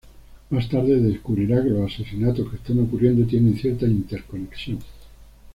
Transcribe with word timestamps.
Más 0.49 0.67
tarde 0.67 0.99
descubrirá 0.99 1.61
que 1.61 1.69
los 1.69 1.93
asesinatos 1.93 2.49
que 2.49 2.55
están 2.55 2.79
ocurriendo 2.79 3.23
tienen 3.27 3.55
cierta 3.55 3.85
interconexión. 3.85 4.79